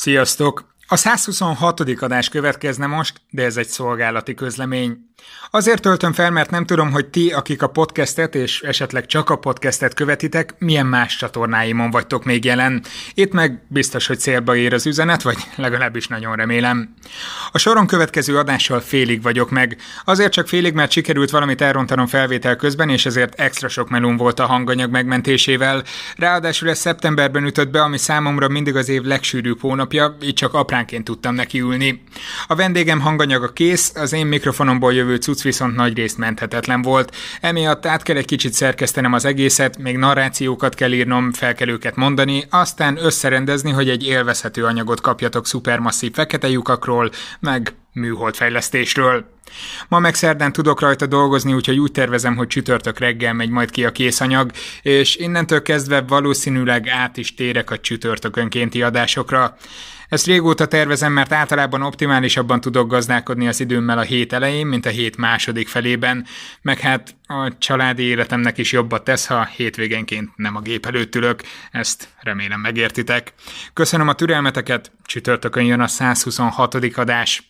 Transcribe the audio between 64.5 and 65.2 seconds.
mint a hét